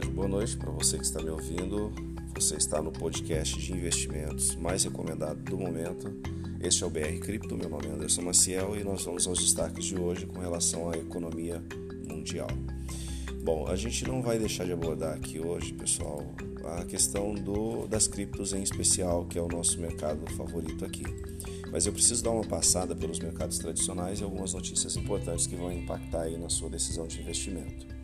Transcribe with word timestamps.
tarde, 0.00 0.10
boa 0.10 0.28
noite 0.28 0.56
para 0.56 0.70
você 0.70 0.96
que 0.96 1.04
está 1.04 1.20
me 1.20 1.28
ouvindo. 1.28 1.92
Você 2.34 2.56
está 2.56 2.80
no 2.80 2.90
podcast 2.90 3.58
de 3.58 3.72
investimentos 3.72 4.56
mais 4.56 4.84
recomendado 4.84 5.38
do 5.42 5.58
momento. 5.58 6.10
Este 6.60 6.84
é 6.84 6.86
o 6.86 6.90
BR 6.90 7.18
Cripto, 7.20 7.56
meu 7.56 7.68
nome 7.68 7.86
é 7.86 7.90
Anderson 7.90 8.22
Maciel 8.22 8.76
e 8.78 8.84
nós 8.84 9.04
vamos 9.04 9.26
aos 9.26 9.38
destaques 9.38 9.84
de 9.84 9.98
hoje 9.98 10.26
com 10.26 10.40
relação 10.40 10.90
à 10.90 10.96
economia 10.96 11.62
mundial. 12.08 12.48
Bom, 13.42 13.66
a 13.66 13.76
gente 13.76 14.06
não 14.06 14.22
vai 14.22 14.38
deixar 14.38 14.64
de 14.64 14.72
abordar 14.72 15.14
aqui 15.14 15.38
hoje, 15.38 15.72
pessoal, 15.74 16.24
a 16.78 16.84
questão 16.84 17.34
do, 17.34 17.86
das 17.86 18.06
criptos 18.08 18.52
em 18.52 18.62
especial, 18.62 19.26
que 19.26 19.38
é 19.38 19.42
o 19.42 19.48
nosso 19.48 19.78
mercado 19.80 20.30
favorito 20.32 20.84
aqui. 20.84 21.04
Mas 21.70 21.86
eu 21.86 21.92
preciso 21.92 22.24
dar 22.24 22.30
uma 22.30 22.44
passada 22.44 22.94
pelos 22.94 23.18
mercados 23.18 23.58
tradicionais 23.58 24.20
e 24.20 24.24
algumas 24.24 24.54
notícias 24.54 24.96
importantes 24.96 25.46
que 25.46 25.56
vão 25.56 25.70
impactar 25.70 26.22
aí 26.22 26.38
na 26.38 26.48
sua 26.48 26.70
decisão 26.70 27.06
de 27.06 27.20
investimento. 27.20 27.99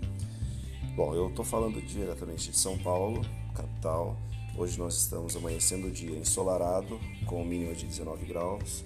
Bom, 0.96 1.14
eu 1.14 1.28
estou 1.28 1.44
falando 1.44 1.78
diretamente 1.82 2.50
de 2.50 2.56
São 2.56 2.78
Paulo, 2.78 3.20
capital. 3.54 4.16
Hoje 4.56 4.78
nós 4.78 4.96
estamos 4.96 5.36
amanhecendo 5.36 5.88
o 5.88 5.90
dia 5.90 6.16
ensolarado, 6.16 6.98
com 7.26 7.44
mínima 7.44 7.74
de 7.74 7.84
19 7.84 8.24
graus 8.24 8.82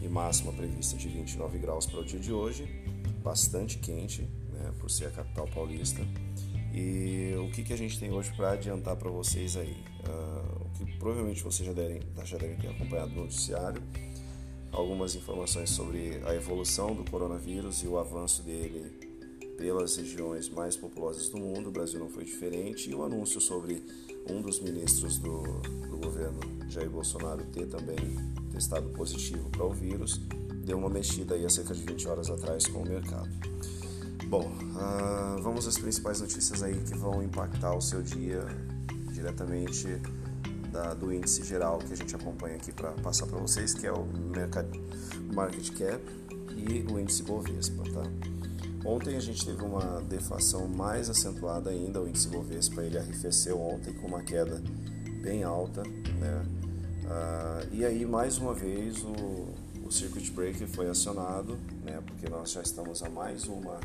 e 0.00 0.06
máxima 0.06 0.52
prevista 0.52 0.96
de 0.96 1.08
29 1.08 1.58
graus 1.58 1.86
para 1.86 1.98
o 1.98 2.04
dia 2.04 2.20
de 2.20 2.32
hoje. 2.32 2.68
Bastante 3.20 3.78
quente, 3.78 4.22
né, 4.52 4.72
por 4.78 4.88
ser 4.88 5.06
a 5.06 5.10
capital 5.10 5.48
paulista. 5.48 6.06
E 6.72 7.34
o 7.44 7.50
que, 7.50 7.64
que 7.64 7.72
a 7.72 7.76
gente 7.76 7.98
tem 7.98 8.12
hoje 8.12 8.32
para 8.36 8.52
adiantar 8.52 8.94
para 8.94 9.10
vocês 9.10 9.56
aí? 9.56 9.76
Uh, 10.06 10.66
o 10.66 10.70
que 10.78 10.98
provavelmente 10.98 11.42
vocês 11.42 11.66
já 11.66 11.74
devem, 11.74 12.00
já 12.22 12.38
devem 12.38 12.56
ter 12.58 12.68
acompanhado 12.68 13.10
no 13.10 13.22
noticiário. 13.22 13.82
Algumas 14.70 15.16
informações 15.16 15.70
sobre 15.70 16.22
a 16.24 16.32
evolução 16.32 16.94
do 16.94 17.02
coronavírus 17.10 17.82
e 17.82 17.88
o 17.88 17.98
avanço 17.98 18.40
dele 18.44 19.09
pelas 19.60 19.94
regiões 19.96 20.48
mais 20.48 20.74
populosas 20.74 21.28
do 21.28 21.36
mundo, 21.36 21.68
o 21.68 21.70
Brasil 21.70 22.00
não 22.00 22.08
foi 22.08 22.24
diferente, 22.24 22.90
e 22.90 22.94
o 22.94 23.04
anúncio 23.04 23.38
sobre 23.42 23.84
um 24.26 24.40
dos 24.40 24.58
ministros 24.58 25.18
do, 25.18 25.42
do 25.90 25.98
governo 25.98 26.40
Jair 26.70 26.88
Bolsonaro 26.88 27.44
ter 27.52 27.66
também 27.66 27.98
testado 28.50 28.88
positivo 28.88 29.50
para 29.50 29.64
o 29.64 29.70
vírus, 29.70 30.18
deu 30.64 30.78
uma 30.78 30.88
mexida 30.88 31.34
aí 31.34 31.44
há 31.44 31.50
cerca 31.50 31.74
de 31.74 31.82
20 31.82 32.08
horas 32.08 32.30
atrás 32.30 32.66
com 32.66 32.80
o 32.80 32.88
mercado. 32.88 33.28
Bom, 34.28 34.50
uh, 34.50 35.42
vamos 35.42 35.66
às 35.66 35.76
principais 35.76 36.20
notícias 36.22 36.62
aí 36.62 36.80
que 36.80 36.96
vão 36.96 37.22
impactar 37.22 37.74
o 37.74 37.82
seu 37.82 38.00
dia 38.00 38.42
diretamente 39.12 39.86
da, 40.72 40.94
do 40.94 41.12
índice 41.12 41.44
geral 41.44 41.78
que 41.80 41.92
a 41.92 41.96
gente 41.96 42.16
acompanha 42.16 42.56
aqui 42.56 42.72
para 42.72 42.92
passar 42.92 43.26
para 43.26 43.38
vocês, 43.38 43.74
que 43.74 43.86
é 43.86 43.92
o 43.92 44.06
Mercat, 44.06 44.66
Market 45.34 45.70
Cap 45.72 46.02
e 46.56 46.90
o 46.90 46.98
índice 46.98 47.22
Bovespa, 47.24 47.82
tá? 47.92 48.39
Ontem 48.84 49.16
a 49.16 49.20
gente 49.20 49.44
teve 49.44 49.62
uma 49.62 50.00
deflação 50.02 50.66
mais 50.66 51.10
acentuada 51.10 51.70
ainda, 51.70 52.00
o 52.00 52.08
índice 52.08 52.28
Bovespa 52.28 52.82
ele 52.82 52.98
arrefeceu 52.98 53.60
ontem 53.60 53.92
com 53.92 54.06
uma 54.06 54.22
queda 54.22 54.62
bem 55.20 55.42
alta, 55.42 55.82
né? 55.82 56.46
Ah, 57.06 57.62
e 57.70 57.84
aí 57.84 58.06
mais 58.06 58.38
uma 58.38 58.54
vez 58.54 59.02
o, 59.02 59.48
o 59.86 59.92
circuit 59.92 60.30
breaker 60.30 60.66
foi 60.66 60.88
acionado, 60.88 61.58
né? 61.84 62.02
Porque 62.06 62.28
nós 62.28 62.52
já 62.52 62.62
estamos 62.62 63.02
a 63.02 63.10
mais 63.10 63.44
uma 63.44 63.78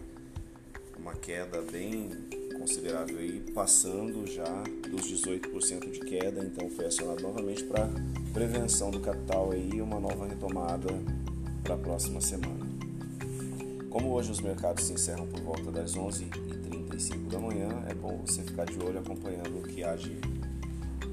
uma 0.97 1.13
queda 1.13 1.61
bem 1.61 2.09
considerável 2.57 3.19
aí, 3.19 3.39
passando 3.53 4.25
já 4.25 4.63
dos 4.89 5.01
18% 5.03 5.91
de 5.91 5.99
queda, 5.99 6.43
então 6.43 6.67
foi 6.71 6.85
acionado 6.85 7.21
novamente 7.21 7.63
para 7.65 7.87
prevenção 8.33 8.89
do 8.89 8.99
capital 8.99 9.51
aí, 9.51 9.79
uma 9.81 9.99
nova 9.99 10.25
retomada 10.25 10.87
para 11.63 11.75
a 11.75 11.77
próxima 11.77 12.19
semana. 12.21 12.64
Como 13.95 14.11
hoje 14.11 14.29
os 14.29 14.41
mercados 14.41 14.83
se 14.83 14.91
encerram 14.91 15.25
por 15.25 15.39
volta 15.39 15.71
das 15.71 15.95
11h35 15.95 17.29
da 17.29 17.39
manhã, 17.39 17.69
é 17.87 17.93
bom 17.93 18.21
você 18.25 18.43
ficar 18.43 18.65
de 18.65 18.77
olho 18.77 18.99
acompanhando 18.99 19.57
o 19.57 19.61
que 19.61 19.85
há 19.85 19.95
de 19.95 20.19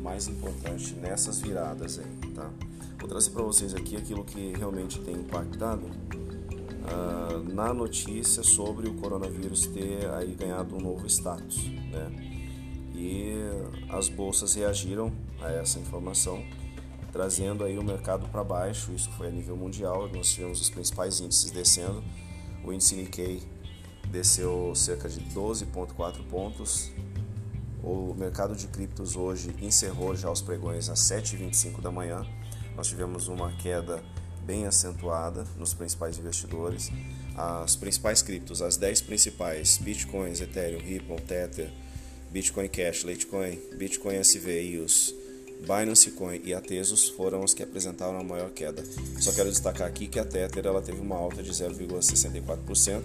mais 0.01 0.27
importante 0.27 0.93
nessas 0.97 1.41
viradas 1.41 2.01
aí, 2.01 2.33
tá? 2.35 2.51
Vou 2.99 3.09
trazer 3.09 3.31
para 3.31 3.45
vocês 3.45 3.73
aqui 3.73 3.97
aquilo 3.97 4.25
que 4.25 4.53
realmente 4.57 4.99
tem 4.99 5.15
impactado 5.15 5.87
uh, 5.87 7.55
na 7.55 7.73
notícia 7.73 8.43
sobre 8.43 8.89
o 8.89 8.95
coronavírus 8.95 9.65
ter 9.69 10.11
aí 10.15 10.35
ganhado 10.35 10.75
um 10.75 10.81
novo 10.81 11.07
status, 11.07 11.65
né? 11.89 12.11
E 12.97 13.33
as 13.91 14.09
bolsas 14.09 14.55
reagiram 14.55 15.13
a 15.41 15.53
essa 15.53 15.79
informação, 15.79 16.43
trazendo 17.13 17.63
aí 17.63 17.79
o 17.79 17.85
mercado 17.85 18.27
para 18.27 18.43
baixo. 18.43 18.91
Isso 18.93 19.09
foi 19.13 19.29
a 19.29 19.31
nível 19.31 19.57
mundial. 19.57 20.09
Nós 20.09 20.33
tivemos 20.33 20.61
os 20.61 20.69
principais 20.69 21.21
índices 21.21 21.53
descendo 21.53 22.03
o 22.65 22.73
índice 22.73 22.95
Nikkei 22.95 23.43
desceu 24.11 24.75
cerca 24.75 25.09
de 25.09 25.21
12,4 25.21 26.23
pontos. 26.29 26.91
O 27.83 28.15
mercado 28.15 28.55
de 28.55 28.69
criptos 28.69 29.17
hoje 29.17 29.55
encerrou 29.61 30.15
já 30.15 30.31
os 30.31 30.41
pregões 30.41 30.89
às 30.89 31.01
7h25 31.01 31.81
da 31.81 31.91
manhã. 31.91 32.25
Nós 32.77 32.87
tivemos 32.87 33.29
uma 33.29 33.53
queda 33.57 34.03
bem 34.45 34.67
acentuada 34.67 35.45
nos 35.57 35.75
principais 35.75 36.19
investidores. 36.19 36.91
As 37.37 37.75
principais 37.75 38.23
criptos, 38.23 38.61
as 38.61 38.77
10 38.77 39.03
principais, 39.03 39.79
Bitcoins, 39.79 40.41
Ethereum, 40.41 40.81
Ripple, 40.81 41.21
Tether, 41.23 41.73
Bitcoin 42.31 42.69
Cash, 42.69 43.05
Litecoin, 43.05 43.59
Bitcoin 43.77 44.17
SV 44.17 44.79
os 44.79 45.15
Binance 45.63 46.11
Coin 46.11 46.41
e 46.45 46.53
a 46.53 46.61
foram 47.17 47.45
os 47.45 47.55
que 47.55 47.63
apresentaram 47.63 48.19
a 48.19 48.25
maior 48.25 48.51
queda. 48.51 48.85
Só 49.21 49.33
quero 49.33 49.49
destacar 49.49 49.87
aqui 49.87 50.07
que 50.07 50.19
a 50.19 50.25
Tether 50.25 50.67
ela 50.67 50.83
teve 50.83 51.01
uma 51.01 51.17
alta 51.17 51.43
de 51.43 51.51
0,64%, 51.51 53.03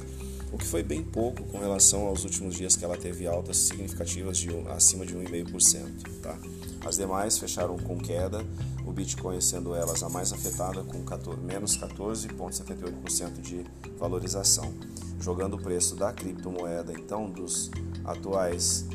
o 0.51 0.57
que 0.57 0.65
foi 0.65 0.81
bem 0.81 1.03
pouco 1.03 1.43
com 1.43 1.59
relação 1.59 2.07
aos 2.07 2.23
últimos 2.23 2.55
dias 2.55 2.75
que 2.75 2.83
ela 2.83 2.97
teve 2.97 3.27
altas 3.27 3.57
significativas 3.57 4.37
de 4.37 4.49
acima 4.69 5.05
de 5.05 5.15
1,5%. 5.15 6.21
Tá? 6.21 6.37
As 6.85 6.97
demais 6.97 7.37
fecharam 7.37 7.77
com 7.77 7.97
queda, 7.97 8.45
o 8.85 8.91
Bitcoin 8.91 9.41
sendo 9.41 9.75
elas 9.75 10.01
a 10.03 10.09
mais 10.09 10.31
afetada 10.31 10.83
com 10.83 11.03
14, 11.03 11.39
menos 11.41 11.77
14,78% 11.77 13.41
de 13.41 13.65
valorização, 13.97 14.73
jogando 15.19 15.55
o 15.55 15.61
preço 15.61 15.95
da 15.95 16.13
criptomoeda 16.13 16.93
então 16.93 17.29
dos 17.29 17.69
atuais 18.05 18.85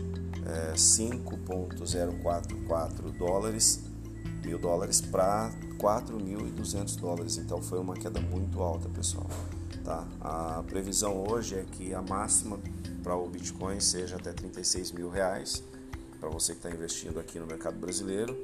é, 0.46 0.72
5.044 0.74 3.16
dólares, 3.16 3.80
mil 4.44 4.58
dólares 4.58 5.00
para 5.00 5.52
4.200 5.78 6.98
dólares. 6.98 7.38
Então 7.38 7.62
foi 7.62 7.78
uma 7.78 7.94
queda 7.94 8.20
muito 8.20 8.60
alta, 8.60 8.88
pessoal. 8.88 9.30
Tá? 9.84 10.04
A 10.20 10.64
previsão 10.66 11.24
hoje 11.28 11.54
é 11.56 11.64
que 11.72 11.94
a 11.94 12.02
máxima 12.02 12.58
para 13.02 13.16
o 13.16 13.28
Bitcoin 13.28 13.80
seja 13.80 14.14
até 14.16 14.32
36 14.32 14.92
mil 14.92 15.10
reais 15.10 15.62
para 16.20 16.30
você 16.30 16.52
que 16.52 16.60
está 16.60 16.70
investindo 16.70 17.18
aqui 17.18 17.40
no 17.40 17.46
mercado 17.46 17.80
brasileiro 17.80 18.38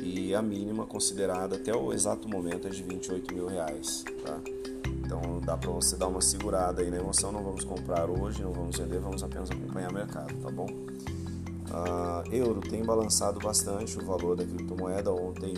e 0.00 0.32
a 0.36 0.40
mínima 0.40 0.86
considerada 0.86 1.56
até 1.56 1.74
o 1.74 1.92
exato 1.92 2.28
momento 2.28 2.68
é 2.68 2.70
de 2.70 2.84
28 2.84 3.34
mil 3.34 3.48
reais. 3.48 4.04
Tá? 4.24 4.38
Então 5.04 5.40
dá 5.44 5.56
para 5.56 5.70
você 5.70 5.96
dar 5.96 6.06
uma 6.06 6.20
segurada 6.20 6.80
aí 6.80 6.90
na 6.90 6.98
emoção. 6.98 7.32
Não 7.32 7.42
vamos 7.42 7.64
comprar 7.64 8.08
hoje, 8.08 8.40
não 8.40 8.52
vamos 8.52 8.78
vender, 8.78 9.00
vamos 9.00 9.24
apenas 9.24 9.50
acompanhar 9.50 9.90
o 9.90 9.94
mercado, 9.94 10.32
tá 10.40 10.50
bom? 10.50 10.68
Uh, 11.74 12.32
euro 12.32 12.60
tem 12.60 12.84
balançado 12.84 13.40
bastante 13.40 13.98
o 13.98 14.04
valor 14.06 14.36
da 14.36 14.44
criptomoeda. 14.44 15.12
Ontem, 15.12 15.54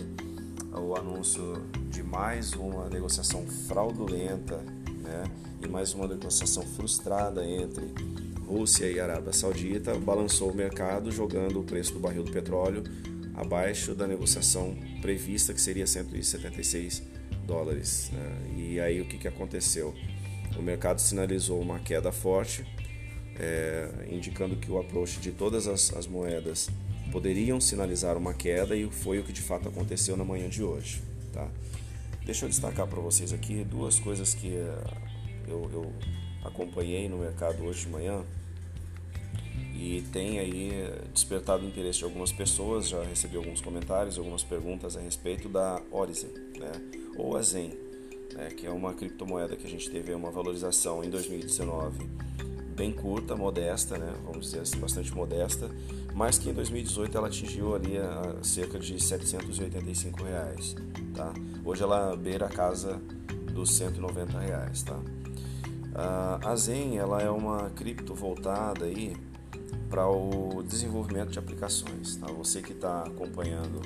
o 0.73 0.95
anúncio 0.95 1.61
de 1.91 2.01
mais 2.01 2.53
uma 2.53 2.89
negociação 2.89 3.45
fraudulenta 3.67 4.57
né, 5.03 5.23
e 5.63 5.67
mais 5.67 5.93
uma 5.93 6.07
negociação 6.07 6.63
frustrada 6.63 7.45
entre 7.45 7.93
Rússia 8.47 8.89
e 8.89 8.99
Arábia 8.99 9.31
Saudita 9.31 9.93
balançou 9.93 10.49
o 10.49 10.55
mercado, 10.55 11.11
jogando 11.11 11.59
o 11.59 11.63
preço 11.63 11.93
do 11.93 11.99
barril 11.99 12.23
do 12.23 12.31
petróleo 12.31 12.83
abaixo 13.35 13.93
da 13.93 14.07
negociação 14.07 14.75
prevista, 15.01 15.53
que 15.53 15.61
seria 15.61 15.85
176 15.85 17.03
dólares. 17.45 18.09
Né? 18.11 18.55
E 18.57 18.79
aí 18.79 18.99
o 19.01 19.05
que, 19.05 19.19
que 19.19 19.27
aconteceu? 19.27 19.93
O 20.57 20.63
mercado 20.63 20.99
sinalizou 20.99 21.61
uma 21.61 21.77
queda 21.77 22.11
forte 22.11 22.65
é, 23.39 24.07
indicando 24.09 24.55
que 24.55 24.71
o 24.71 24.79
approach 24.79 25.19
de 25.19 25.31
todas 25.31 25.67
as, 25.67 25.93
as 25.93 26.07
moedas 26.07 26.69
poderiam 27.11 27.59
sinalizar 27.61 28.17
uma 28.17 28.33
queda 28.33 28.75
e 28.75 28.89
foi 28.89 29.19
o 29.19 29.23
que 29.23 29.31
de 29.31 29.41
fato 29.41 29.69
aconteceu 29.69 30.17
na 30.17 30.23
manhã 30.23 30.49
de 30.49 30.63
hoje. 30.63 31.01
Tá? 31.31 31.47
Deixa 32.25 32.45
eu 32.45 32.49
destacar 32.49 32.87
para 32.87 32.99
vocês 32.99 33.31
aqui 33.31 33.63
duas 33.63 33.99
coisas 33.99 34.33
que 34.33 34.55
é, 34.55 34.77
eu, 35.47 35.69
eu, 35.71 35.93
acompanhei 36.43 37.09
no 37.09 37.17
mercado 37.17 37.63
hoje 37.63 37.85
de 37.85 37.89
manhã 37.91 38.23
e 39.73 40.01
tem 40.13 40.39
aí 40.39 40.71
despertado 41.13 41.65
o 41.65 41.67
interesse 41.67 41.99
de 41.99 42.05
algumas 42.05 42.31
pessoas. 42.31 42.89
Já 42.89 43.03
recebi 43.03 43.37
alguns 43.37 43.61
comentários, 43.61 44.17
algumas 44.17 44.43
perguntas 44.43 44.97
a 44.97 45.01
respeito 45.01 45.47
da 45.47 45.81
Orizen, 45.91 46.31
né? 46.57 46.71
ou 47.17 47.35
a 47.35 47.41
Zen, 47.41 47.73
né? 48.33 48.49
que 48.49 48.65
é 48.65 48.71
uma 48.71 48.93
criptomoeda 48.93 49.55
que 49.55 49.65
a 49.65 49.69
gente 49.69 49.89
teve 49.89 50.13
uma 50.13 50.31
valorização 50.31 51.03
em 51.03 51.09
2019 51.09 52.05
bem 52.77 52.91
curta, 52.91 53.35
modesta, 53.35 53.97
né? 53.97 54.13
vamos 54.23 54.45
dizer 54.45 54.59
assim, 54.59 54.79
bastante 54.79 55.11
modesta, 55.13 55.67
mas 56.13 56.37
que 56.37 56.51
em 56.51 56.53
2018 56.53 57.17
ela 57.17 57.27
atingiu 57.27 57.75
ali 57.75 57.97
a 57.97 58.37
cerca 58.43 58.77
de 58.77 59.01
785 59.03 60.23
reais, 60.23 60.75
tá? 61.15 61.33
Hoje 61.65 61.81
ela 61.81 62.15
beira 62.15 62.45
a 62.45 62.49
casa 62.49 63.01
dos 63.51 63.75
190 63.75 64.39
reais, 64.39 64.83
tá? 64.83 64.99
A 66.43 66.55
Zen 66.55 66.99
ela 66.99 67.19
é 67.19 67.29
uma 67.29 67.71
cripto 67.71 68.13
voltada 68.13 68.85
aí 68.85 69.17
para 69.89 70.07
o 70.07 70.61
desenvolvimento 70.61 71.31
de 71.31 71.39
aplicações. 71.39 72.17
Tá? 72.17 72.27
Você 72.27 72.61
que 72.61 72.73
está 72.73 73.01
acompanhando 73.01 73.81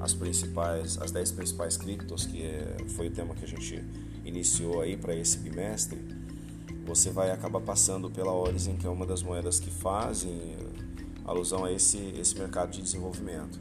as 0.00 0.12
principais, 0.12 0.98
as 1.00 1.12
10 1.12 1.30
principais 1.32 1.76
criptos, 1.76 2.26
que 2.26 2.42
é, 2.42 2.76
foi 2.96 3.06
o 3.06 3.10
tema 3.12 3.32
que 3.36 3.44
a 3.44 3.48
gente 3.48 3.84
iniciou 4.24 4.80
aí 4.80 4.96
para 4.96 5.14
esse 5.14 5.38
bimestre, 5.38 6.00
você 6.84 7.10
vai 7.10 7.30
acabar 7.30 7.60
passando 7.60 8.10
pela 8.10 8.32
Horizon, 8.32 8.76
que 8.76 8.86
é 8.86 8.90
uma 8.90 9.06
das 9.06 9.22
moedas 9.22 9.60
que 9.60 9.70
fazem 9.70 10.56
alusão 11.24 11.64
a 11.64 11.72
esse, 11.72 11.98
esse 12.18 12.36
mercado 12.38 12.70
de 12.70 12.82
desenvolvimento. 12.82 13.58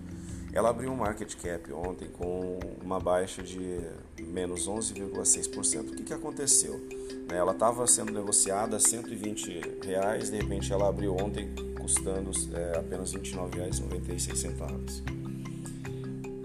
Ela 0.53 0.69
abriu 0.69 0.91
um 0.91 0.97
market 0.97 1.33
cap 1.35 1.71
ontem 1.71 2.09
com 2.09 2.59
uma 2.83 2.99
baixa 2.99 3.41
de 3.41 3.79
menos 4.19 4.67
11,6%. 4.67 5.79
O 5.79 5.85
que, 5.95 6.03
que 6.03 6.13
aconteceu? 6.13 6.77
Né, 7.29 7.37
ela 7.37 7.53
estava 7.53 7.87
sendo 7.87 8.11
negociada 8.11 8.75
a 8.75 8.79
120 8.79 9.85
reais, 9.85 10.29
de 10.29 10.35
repente 10.37 10.73
ela 10.73 10.89
abriu 10.89 11.15
ontem 11.15 11.55
custando 11.79 12.31
é, 12.53 12.77
apenas 12.77 13.13
R$ 13.13 13.21
29,96. 13.21 15.03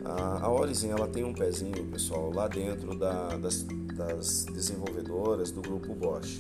A 0.05 0.49
Horizon 0.49 0.93
ela 0.93 1.09
tem 1.09 1.25
um 1.25 1.35
pezinho, 1.35 1.85
pessoal, 1.87 2.31
lá 2.33 2.47
dentro 2.47 2.97
da, 2.97 3.37
das, 3.37 3.67
das 3.97 4.45
desenvolvedoras 4.45 5.51
do 5.51 5.61
grupo 5.61 5.93
Bosch. 5.95 6.39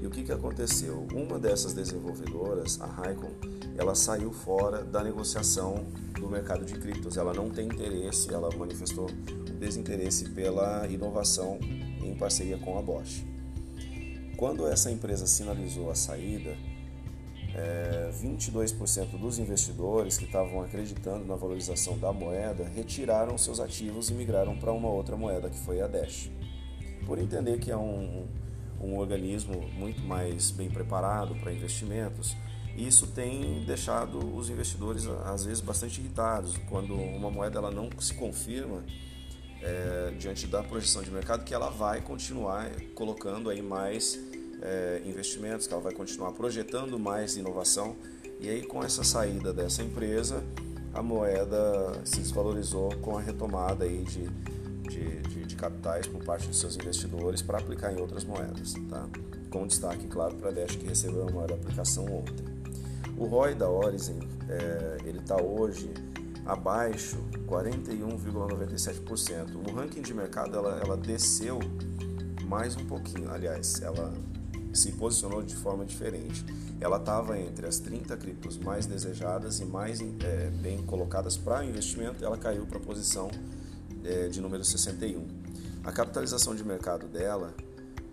E 0.00 0.06
o 0.06 0.10
que, 0.10 0.22
que 0.22 0.32
aconteceu? 0.32 1.06
Uma 1.12 1.38
dessas 1.38 1.72
desenvolvedoras, 1.72 2.80
a 2.80 2.86
Raikon, 2.86 3.32
ela 3.76 3.94
saiu 3.94 4.32
fora 4.32 4.84
da 4.84 5.02
negociação 5.02 5.86
do 6.18 6.28
mercado 6.28 6.64
de 6.64 6.74
criptos. 6.74 7.16
Ela 7.16 7.32
não 7.34 7.50
tem 7.50 7.66
interesse, 7.66 8.32
ela 8.32 8.48
manifestou 8.56 9.06
desinteresse 9.58 10.30
pela 10.30 10.86
inovação 10.86 11.58
em 11.60 12.16
parceria 12.16 12.58
com 12.58 12.78
a 12.78 12.82
Bosch. 12.82 13.24
Quando 14.36 14.68
essa 14.68 14.90
empresa 14.90 15.26
sinalizou 15.26 15.90
a 15.90 15.96
saída, 15.96 16.56
é, 17.54 18.10
22% 18.22 19.18
dos 19.18 19.40
investidores 19.40 20.16
que 20.16 20.24
estavam 20.24 20.62
acreditando 20.62 21.24
na 21.24 21.34
valorização 21.34 21.98
da 21.98 22.12
moeda 22.12 22.64
retiraram 22.68 23.36
seus 23.36 23.58
ativos 23.58 24.10
e 24.10 24.14
migraram 24.14 24.56
para 24.56 24.72
uma 24.72 24.88
outra 24.88 25.16
moeda, 25.16 25.50
que 25.50 25.58
foi 25.58 25.80
a 25.80 25.88
Dash. 25.88 26.30
Por 27.04 27.18
entender 27.18 27.58
que 27.58 27.70
é 27.70 27.76
um, 27.76 28.28
um 28.80 28.96
organismo 28.96 29.60
muito 29.74 30.00
mais 30.02 30.50
bem 30.50 30.68
preparado 30.68 31.34
para 31.36 31.52
investimentos, 31.52 32.36
isso 32.76 33.08
tem 33.08 33.64
deixado 33.64 34.18
os 34.36 34.48
investidores 34.48 35.06
às 35.24 35.44
vezes 35.44 35.60
bastante 35.60 36.00
irritados. 36.00 36.56
Quando 36.68 36.94
uma 36.94 37.30
moeda 37.30 37.58
ela 37.58 37.72
não 37.72 37.90
se 37.98 38.14
confirma 38.14 38.84
é, 39.60 40.14
diante 40.16 40.46
da 40.46 40.62
projeção 40.62 41.02
de 41.02 41.10
mercado 41.10 41.44
que 41.44 41.52
ela 41.52 41.70
vai 41.70 42.00
continuar 42.00 42.70
colocando 42.94 43.50
aí 43.50 43.60
mais 43.60 44.16
é, 44.62 45.02
investimentos, 45.04 45.66
que 45.66 45.72
ela 45.72 45.82
vai 45.82 45.92
continuar 45.92 46.32
projetando 46.32 46.98
mais 46.98 47.36
inovação. 47.36 47.96
E 48.40 48.48
aí 48.48 48.62
com 48.62 48.84
essa 48.84 49.02
saída 49.02 49.52
dessa 49.52 49.82
empresa 49.82 50.44
a 50.94 51.02
moeda 51.02 52.00
se 52.04 52.20
desvalorizou 52.20 52.94
com 53.00 53.18
a 53.18 53.20
retomada 53.20 53.84
aí 53.84 54.04
de, 54.04 54.28
de, 54.88 55.20
de, 55.22 55.44
de 55.44 55.56
capitais 55.56 56.06
por 56.06 56.24
parte 56.24 56.48
dos 56.48 56.58
seus 56.58 56.76
investidores 56.76 57.42
para 57.42 57.58
aplicar 57.58 57.92
em 57.92 58.00
outras 58.00 58.24
moedas, 58.24 58.72
tá? 58.88 59.06
com 59.50 59.66
destaque 59.66 60.06
claro 60.06 60.36
para 60.36 60.48
a 60.50 60.52
Dash 60.52 60.76
que 60.76 60.86
recebeu 60.86 61.28
a 61.28 61.30
maior 61.30 61.52
aplicação 61.52 62.06
ontem. 62.06 62.46
O 63.16 63.26
ROI 63.26 63.54
da 63.54 63.68
Horizon 63.68 64.18
é, 64.48 64.98
ele 65.04 65.18
está 65.18 65.36
hoje 65.40 65.92
abaixo 66.46 67.18
41,97%. 67.46 69.68
O 69.68 69.72
ranking 69.72 70.02
de 70.02 70.14
mercado 70.14 70.56
ela, 70.56 70.80
ela 70.82 70.96
desceu 70.96 71.58
mais 72.46 72.76
um 72.76 72.84
pouquinho, 72.86 73.30
aliás, 73.30 73.82
ela 73.82 74.14
se 74.72 74.92
posicionou 74.92 75.42
de 75.42 75.54
forma 75.54 75.84
diferente. 75.84 76.44
Ela 76.80 76.98
estava 76.98 77.38
entre 77.38 77.66
as 77.66 77.78
30 77.78 78.16
criptos 78.16 78.56
mais 78.56 78.86
desejadas 78.86 79.60
e 79.60 79.64
mais 79.64 80.00
é, 80.00 80.50
bem 80.62 80.82
colocadas 80.84 81.36
para 81.36 81.64
investimento, 81.64 82.24
ela 82.24 82.38
caiu 82.38 82.64
para 82.66 82.78
a 82.78 82.80
posição 82.80 83.30
é, 84.08 84.28
de 84.28 84.40
número 84.40 84.64
61. 84.64 85.26
A 85.84 85.92
capitalização 85.92 86.54
de 86.54 86.64
mercado 86.64 87.06
dela 87.06 87.54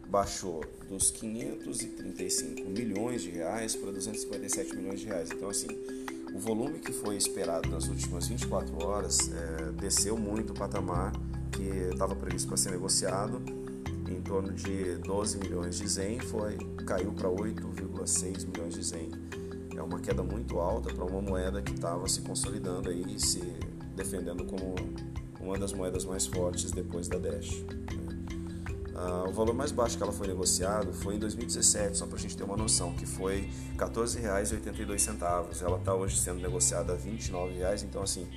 baixou 0.09 0.63
dos 0.89 1.09
535 1.09 2.69
milhões 2.69 3.21
de 3.21 3.31
reais 3.31 3.75
para 3.75 3.91
257 3.91 4.75
milhões 4.75 4.99
de 4.99 5.07
reais. 5.07 5.29
Então, 5.31 5.49
assim, 5.49 5.67
o 6.33 6.39
volume 6.39 6.79
que 6.79 6.91
foi 6.91 7.15
esperado 7.15 7.69
nas 7.69 7.87
últimas 7.87 8.27
24 8.27 8.85
horas 8.85 9.31
é, 9.31 9.71
desceu 9.71 10.17
muito 10.17 10.51
o 10.51 10.53
patamar 10.53 11.13
que 11.51 11.63
estava 11.91 12.13
previsto 12.15 12.49
para 12.49 12.57
ser 12.57 12.71
negociado 12.71 13.41
em 14.09 14.21
torno 14.21 14.51
de 14.53 14.97
12 14.97 15.39
milhões 15.39 15.77
de 15.77 15.87
zen, 15.87 16.19
foi, 16.19 16.57
caiu 16.85 17.11
para 17.11 17.27
8,6 17.29 18.45
milhões 18.45 18.75
de 18.75 18.83
zen. 18.83 19.11
É 19.75 19.81
uma 19.81 19.99
queda 19.99 20.21
muito 20.23 20.59
alta 20.59 20.93
para 20.93 21.03
uma 21.05 21.21
moeda 21.21 21.61
que 21.61 21.73
estava 21.73 22.07
se 22.07 22.21
consolidando 22.21 22.89
aí 22.89 23.19
se 23.19 23.41
defendendo 23.95 24.45
como 24.45 24.75
uma 25.45 25.57
das 25.57 25.71
moedas 25.71 26.03
mais 26.05 26.25
fortes 26.25 26.71
depois 26.71 27.07
da 27.07 27.17
Dash. 27.17 27.63
Uh, 28.95 29.29
o 29.29 29.31
valor 29.31 29.53
mais 29.53 29.71
baixo 29.71 29.97
que 29.97 30.03
ela 30.03 30.11
foi 30.11 30.27
negociado 30.27 30.91
foi 30.93 31.15
em 31.15 31.19
2017, 31.19 31.97
só 31.97 32.05
para 32.07 32.15
a 32.15 32.19
gente 32.19 32.35
ter 32.35 32.43
uma 32.43 32.57
noção, 32.57 32.93
que 32.95 33.05
foi 33.05 33.41
R$ 33.41 33.77
14,82. 33.77 35.61
Ela 35.61 35.77
está 35.77 35.93
hoje 35.93 36.17
sendo 36.17 36.41
negociada 36.41 36.93
a 36.93 36.95
R$ 36.95 37.11
29,00, 37.11 37.83
então 37.83 38.01
assim, 38.01 38.27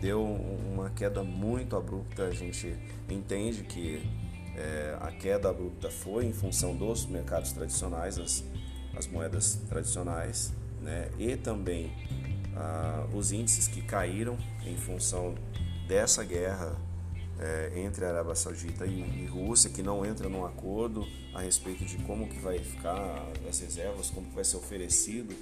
deu 0.00 0.22
uma 0.22 0.90
queda 0.90 1.24
muito 1.24 1.76
abrupta. 1.76 2.24
A 2.24 2.30
gente 2.30 2.76
entende 3.08 3.64
que 3.64 4.06
é, 4.54 4.96
a 5.00 5.10
queda 5.10 5.48
abrupta 5.48 5.90
foi 5.90 6.26
em 6.26 6.32
função 6.32 6.76
dos 6.76 7.06
mercados 7.06 7.52
tradicionais, 7.52 8.18
as, 8.18 8.44
as 8.94 9.06
moedas 9.06 9.58
tradicionais, 9.68 10.52
né? 10.80 11.10
e 11.18 11.36
também 11.36 11.90
ah, 12.54 13.06
os 13.14 13.32
índices 13.32 13.66
que 13.66 13.80
caíram 13.80 14.36
em 14.66 14.76
função 14.76 15.34
dessa 15.92 16.24
guerra 16.24 16.74
é, 17.38 17.72
entre 17.76 18.06
a 18.06 18.08
Arábia 18.08 18.34
Saudita 18.34 18.86
e, 18.86 19.00
e, 19.00 19.26
Rússia, 19.26 19.68
que 19.68 19.82
não 19.82 20.06
entra 20.06 20.26
num 20.26 20.42
acordo 20.42 21.06
a 21.34 21.42
respeito 21.42 21.84
de 21.84 21.98
como 21.98 22.26
que 22.26 22.38
vai 22.38 22.58
ficar 22.58 23.30
as 23.46 23.60
reservas, 23.60 24.08
como 24.08 24.26
que 24.26 24.34
vai 24.34 24.42
ser 24.42 24.56
oferecido 24.56 25.34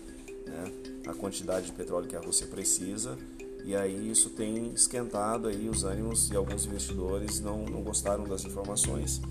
né, 0.44 0.64
a 1.06 1.14
quantidade 1.14 1.66
de 1.66 1.72
petróleo 1.72 2.08
que 2.08 2.16
a 2.16 2.20
Rússia 2.20 2.48
precisa. 2.48 3.16
E 3.64 3.76
aí 3.76 4.10
isso 4.10 4.30
tem 4.30 4.72
esquentado 4.72 5.46
aí 5.46 5.68
os 5.68 5.84
ânimos 5.84 6.30
e 6.32 6.36
alguns 6.36 6.66
investidores 6.66 7.38
não, 7.38 7.64
não 7.64 7.82
gostaram 7.82 8.24
das 8.24 8.44
informações. 8.44 9.22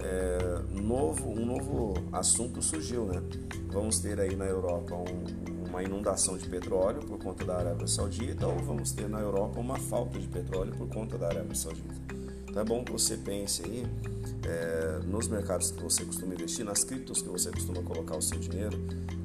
É, 0.00 0.62
novo, 0.82 1.30
um 1.30 1.46
novo 1.46 1.94
assunto 2.10 2.60
surgiu, 2.60 3.04
né? 3.04 3.22
Vamos 3.68 4.00
ter 4.00 4.18
aí 4.18 4.34
na 4.34 4.46
Europa 4.46 4.96
um, 4.96 5.49
uma 5.70 5.84
inundação 5.84 6.36
de 6.36 6.48
petróleo 6.48 7.00
por 7.06 7.16
conta 7.18 7.44
da 7.44 7.56
Arábia 7.56 7.86
Saudita 7.86 8.46
ou 8.46 8.58
vamos 8.58 8.90
ter 8.90 9.08
na 9.08 9.20
Europa 9.20 9.60
uma 9.60 9.78
falta 9.78 10.18
de 10.18 10.26
petróleo 10.26 10.74
por 10.76 10.88
conta 10.88 11.16
da 11.16 11.28
Arábia 11.28 11.54
Saudita. 11.54 11.94
Então 12.48 12.60
é 12.60 12.64
bom 12.64 12.84
que 12.84 12.90
você 12.90 13.16
pense 13.16 13.62
aí 13.64 13.86
é, 14.44 15.00
nos 15.06 15.28
mercados 15.28 15.70
que 15.70 15.80
você 15.80 16.04
costuma 16.04 16.34
investir, 16.34 16.64
nas 16.64 16.82
criptos 16.82 17.22
que 17.22 17.28
você 17.28 17.52
costuma 17.52 17.80
colocar 17.82 18.16
o 18.16 18.22
seu 18.22 18.38
dinheiro, 18.38 18.76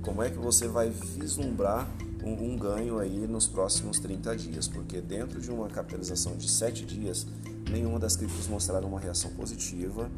como 0.03 0.21
é 0.21 0.29
que 0.29 0.37
você 0.37 0.67
vai 0.67 0.91
vislumbrar 0.91 1.89
um, 2.23 2.51
um 2.51 2.57
ganho 2.57 2.99
aí 2.99 3.25
nos 3.27 3.47
próximos 3.47 3.99
30 3.99 4.37
dias, 4.37 4.67
porque 4.67 5.01
dentro 5.01 5.41
de 5.41 5.49
uma 5.49 5.67
capitalização 5.67 6.37
de 6.37 6.47
7 6.47 6.85
dias, 6.85 7.25
nenhuma 7.71 7.97
das 7.97 8.15
criptos 8.15 8.47
mostraram 8.47 8.87
uma 8.87 8.99
reação 8.99 9.31
positiva 9.31 10.11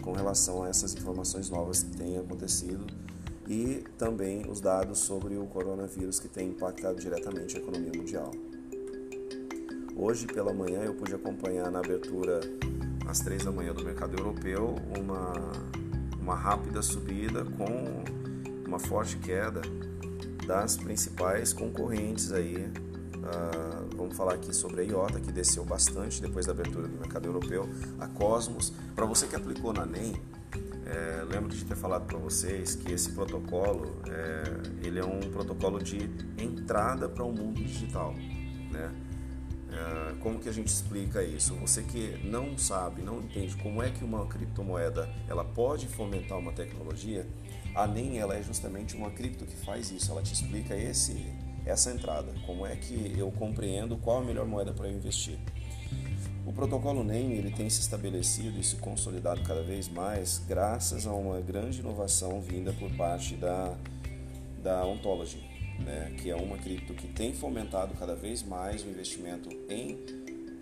com 0.00 0.12
relação 0.12 0.62
a 0.62 0.68
essas 0.68 0.94
informações 0.94 1.50
novas 1.50 1.82
que 1.82 1.90
têm 1.90 2.16
acontecido 2.16 2.86
e 3.48 3.84
também 3.98 4.48
os 4.50 4.60
dados 4.60 5.00
sobre 5.00 5.36
o 5.36 5.46
coronavírus 5.46 6.18
que 6.18 6.28
tem 6.28 6.48
impactado 6.48 6.98
diretamente 7.00 7.56
a 7.56 7.60
economia 7.60 7.92
mundial. 7.94 8.30
Hoje 9.96 10.26
pela 10.26 10.52
manhã 10.52 10.82
eu 10.82 10.94
pude 10.94 11.14
acompanhar 11.14 11.70
na 11.70 11.78
abertura 11.78 12.40
às 13.06 13.20
três 13.20 13.44
da 13.44 13.52
manhã 13.52 13.72
do 13.72 13.84
mercado 13.84 14.16
europeu 14.16 14.74
uma, 14.98 15.32
uma 16.20 16.34
rápida 16.34 16.82
subida 16.82 17.44
com 17.44 18.02
uma 18.66 18.78
forte 18.78 19.16
queda 19.18 19.62
das 20.46 20.76
principais 20.76 21.52
concorrentes 21.52 22.32
aí. 22.32 22.56
Uh, 22.56 23.96
vamos 23.96 24.16
falar 24.16 24.34
aqui 24.34 24.54
sobre 24.54 24.82
a 24.82 24.84
IOTA, 24.84 25.20
que 25.20 25.32
desceu 25.32 25.64
bastante 25.64 26.20
depois 26.20 26.44
da 26.44 26.52
abertura 26.52 26.88
do 26.88 26.98
mercado 26.98 27.26
europeu, 27.26 27.68
a 27.98 28.06
Cosmos. 28.06 28.72
Para 28.94 29.06
você 29.06 29.26
que 29.26 29.36
aplicou 29.36 29.72
na 29.72 29.86
NEM, 29.86 30.14
é, 30.94 31.24
lembro 31.24 31.48
de 31.48 31.64
ter 31.64 31.76
falado 31.76 32.06
para 32.06 32.18
vocês 32.18 32.74
que 32.74 32.92
esse 32.92 33.10
protocolo 33.10 34.00
é, 34.08 34.86
ele 34.86 34.98
é 34.98 35.04
um 35.04 35.20
protocolo 35.20 35.82
de 35.82 36.10
entrada 36.38 37.08
para 37.08 37.24
o 37.24 37.32
mundo 37.32 37.62
digital, 37.62 38.14
né? 38.70 38.94
É, 39.72 40.14
como 40.20 40.38
que 40.38 40.48
a 40.48 40.52
gente 40.52 40.68
explica 40.68 41.22
isso? 41.22 41.54
Você 41.56 41.82
que 41.82 42.20
não 42.24 42.56
sabe, 42.56 43.02
não 43.02 43.18
entende 43.18 43.56
como 43.56 43.82
é 43.82 43.90
que 43.90 44.04
uma 44.04 44.24
criptomoeda 44.26 45.10
ela 45.28 45.44
pode 45.44 45.88
fomentar 45.88 46.38
uma 46.38 46.52
tecnologia, 46.52 47.26
a 47.74 47.86
NEM 47.86 48.18
ela 48.18 48.36
é 48.36 48.42
justamente 48.42 48.94
uma 48.94 49.10
cripto 49.10 49.44
que 49.44 49.56
faz 49.56 49.90
isso. 49.90 50.12
Ela 50.12 50.22
te 50.22 50.32
explica 50.32 50.76
esse 50.76 51.34
essa 51.66 51.90
entrada, 51.90 52.32
como 52.46 52.66
é 52.66 52.76
que 52.76 53.14
eu 53.18 53.32
compreendo 53.32 53.96
qual 53.96 54.18
a 54.18 54.24
melhor 54.24 54.46
moeda 54.46 54.72
para 54.72 54.86
eu 54.86 54.92
investir. 54.92 55.38
O 56.46 56.52
protocolo 56.52 57.02
NEM 57.02 57.32
ele 57.32 57.50
tem 57.50 57.70
se 57.70 57.80
estabelecido 57.80 58.60
e 58.60 58.62
se 58.62 58.76
consolidado 58.76 59.42
cada 59.42 59.62
vez 59.62 59.88
mais 59.88 60.42
graças 60.46 61.06
a 61.06 61.12
uma 61.12 61.40
grande 61.40 61.80
inovação 61.80 62.40
vinda 62.40 62.72
por 62.72 62.90
parte 62.96 63.34
da, 63.34 63.74
da 64.62 64.86
Ontology. 64.86 65.42
né, 65.78 66.14
que 66.18 66.30
é 66.30 66.36
uma 66.36 66.56
cripto 66.58 66.94
que 66.94 67.08
tem 67.08 67.32
fomentado 67.32 67.94
cada 67.94 68.14
vez 68.14 68.42
mais 68.42 68.84
o 68.84 68.88
investimento 68.88 69.48
em 69.68 69.98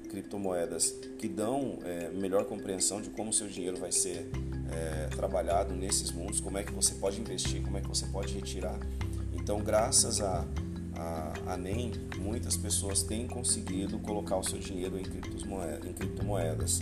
criptomoedas 0.08 0.94
que 1.18 1.28
dão 1.28 1.78
é, 1.84 2.10
melhor 2.10 2.44
compreensão 2.44 3.00
de 3.00 3.10
como 3.10 3.32
seu 3.32 3.48
dinheiro 3.48 3.78
vai 3.78 3.90
ser 3.90 4.30
é, 4.70 5.06
trabalhado 5.08 5.74
nesses 5.74 6.10
mundos, 6.12 6.40
como 6.40 6.58
é 6.58 6.62
que 6.62 6.72
você 6.72 6.94
pode 6.94 7.20
investir, 7.20 7.62
como 7.62 7.78
é 7.78 7.80
que 7.80 7.88
você 7.88 8.06
pode 8.06 8.32
retirar. 8.34 8.78
Então, 9.32 9.60
graças 9.60 10.20
a, 10.20 10.46
a, 10.96 11.52
a 11.52 11.56
NEM, 11.56 11.92
muitas 12.18 12.56
pessoas 12.56 13.02
têm 13.02 13.26
conseguido 13.26 13.98
colocar 13.98 14.36
o 14.36 14.42
seu 14.42 14.58
dinheiro 14.58 14.98
em 14.98 15.02
criptomoedas. 15.02 15.86
Em 15.86 15.92
criptomoedas. 15.92 16.78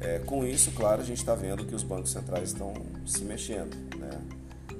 É, 0.00 0.18
com 0.20 0.44
isso, 0.44 0.70
claro, 0.72 1.00
a 1.00 1.04
gente 1.04 1.18
está 1.18 1.34
vendo 1.34 1.64
que 1.64 1.74
os 1.74 1.82
bancos 1.82 2.10
centrais 2.10 2.50
estão 2.50 2.72
se 3.06 3.24
mexendo. 3.24 3.74
Né? 3.96 4.10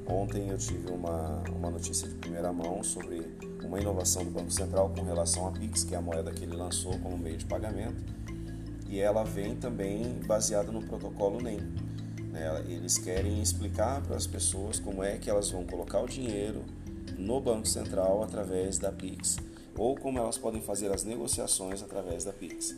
Ontem 0.06 0.48
eu 0.48 0.58
tive 0.58 0.90
uma, 0.90 1.42
uma 1.50 1.70
notícia 1.70 2.08
de 2.08 2.14
primeira 2.14 2.52
mão 2.52 2.82
sobre 2.82 3.26
uma 3.64 3.80
inovação 3.80 4.24
do 4.24 4.30
Banco 4.30 4.50
Central 4.50 4.90
com 4.90 5.02
relação 5.02 5.48
à 5.48 5.52
Pix, 5.52 5.84
que 5.84 5.94
é 5.94 5.98
a 5.98 6.02
moeda 6.02 6.30
que 6.30 6.44
ele 6.44 6.54
lançou 6.54 6.98
como 6.98 7.18
meio 7.18 7.36
de 7.36 7.46
pagamento, 7.46 8.04
e 8.88 9.00
ela 9.00 9.24
vem 9.24 9.56
também 9.56 10.20
baseada 10.26 10.70
no 10.70 10.82
protocolo 10.82 11.40
NEM. 11.40 11.60
Né? 12.30 12.64
Eles 12.68 12.98
querem 12.98 13.40
explicar 13.40 14.02
para 14.02 14.16
as 14.16 14.26
pessoas 14.26 14.78
como 14.78 15.02
é 15.02 15.16
que 15.16 15.28
elas 15.28 15.50
vão 15.50 15.64
colocar 15.64 16.00
o 16.00 16.06
dinheiro 16.06 16.62
no 17.18 17.40
Banco 17.40 17.66
Central 17.66 18.22
através 18.22 18.78
da 18.78 18.92
Pix, 18.92 19.36
ou 19.76 19.94
como 19.96 20.18
elas 20.18 20.38
podem 20.38 20.60
fazer 20.60 20.92
as 20.92 21.04
negociações 21.04 21.82
através 21.82 22.24
da 22.24 22.32
Pix 22.32 22.74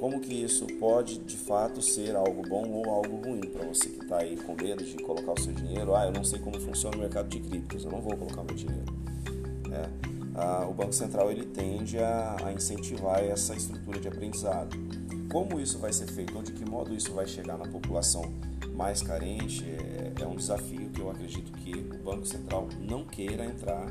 como 0.00 0.18
que 0.18 0.32
isso 0.32 0.66
pode 0.78 1.18
de 1.18 1.36
fato 1.36 1.82
ser 1.82 2.16
algo 2.16 2.42
bom 2.48 2.66
ou 2.70 2.90
algo 2.90 3.16
ruim 3.16 3.42
para 3.42 3.66
você 3.66 3.90
que 3.90 4.02
está 4.02 4.16
aí 4.16 4.34
com 4.34 4.54
medo 4.54 4.82
de 4.82 4.94
colocar 5.02 5.32
o 5.32 5.40
seu 5.40 5.52
dinheiro. 5.52 5.94
Ah, 5.94 6.06
eu 6.06 6.12
não 6.12 6.24
sei 6.24 6.38
como 6.38 6.58
funciona 6.58 6.96
o 6.96 7.00
mercado 7.00 7.28
de 7.28 7.38
criptos, 7.38 7.84
eu 7.84 7.90
não 7.90 8.00
vou 8.00 8.16
colocar 8.16 8.42
meu 8.42 8.56
dinheiro. 8.56 8.86
É. 9.70 9.90
Ah, 10.34 10.66
o 10.66 10.72
Banco 10.72 10.94
Central 10.94 11.30
ele 11.30 11.44
tende 11.44 11.98
a, 11.98 12.36
a, 12.42 12.50
incentivar 12.50 13.22
essa 13.22 13.54
estrutura 13.54 14.00
de 14.00 14.08
aprendizado. 14.08 14.74
Como 15.30 15.60
isso 15.60 15.78
vai 15.78 15.92
ser 15.92 16.06
feito, 16.06 16.36
ou 16.36 16.42
de 16.42 16.52
que 16.52 16.64
modo 16.64 16.94
isso 16.94 17.12
vai 17.12 17.26
chegar 17.26 17.56
na 17.56 17.66
população 17.66 18.22
mais 18.74 19.02
carente, 19.02 19.64
é, 19.64 20.22
é 20.22 20.26
um 20.26 20.36
desafio 20.36 20.90
que 20.90 21.00
eu 21.00 21.10
acredito 21.10 21.52
que 21.52 21.72
o 21.72 22.02
Banco 22.02 22.26
Central 22.26 22.68
não 22.80 23.04
queira 23.04 23.44
entrar. 23.44 23.86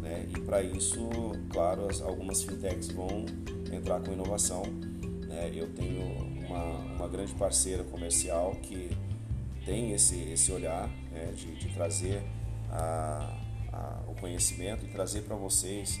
Né? 0.00 0.26
E 0.34 0.40
para 0.40 0.62
isso, 0.62 1.08
claro, 1.50 1.88
as, 1.88 2.00
algumas 2.00 2.42
fintechs 2.42 2.88
vão 2.88 3.26
entrar 3.72 4.00
com 4.00 4.12
inovação 4.12 4.62
né? 5.30 5.50
Eu 5.54 5.72
tenho 5.72 6.02
uma, 6.46 6.64
uma 6.96 7.08
grande 7.08 7.32
parceira 7.34 7.84
comercial 7.84 8.56
que 8.62 8.90
tem 9.64 9.92
esse, 9.92 10.18
esse 10.24 10.50
olhar 10.50 10.88
né, 11.12 11.32
de, 11.36 11.54
de 11.54 11.72
trazer 11.72 12.20
a, 12.68 13.38
a, 13.72 14.02
o 14.08 14.14
conhecimento 14.16 14.84
e 14.84 14.88
trazer 14.88 15.22
para 15.22 15.36
vocês 15.36 16.00